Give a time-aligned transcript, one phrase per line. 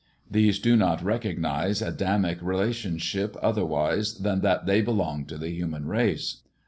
[0.31, 6.37] 56 do not recognize Adamic relationship otherwise than they belong to the human race.